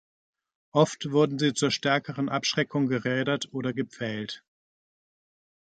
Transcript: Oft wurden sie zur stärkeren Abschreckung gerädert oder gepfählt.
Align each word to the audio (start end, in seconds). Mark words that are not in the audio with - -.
Oft 0.71 1.11
wurden 1.11 1.37
sie 1.37 1.53
zur 1.53 1.69
stärkeren 1.69 2.27
Abschreckung 2.27 2.87
gerädert 2.87 3.49
oder 3.51 3.71
gepfählt. 3.71 4.43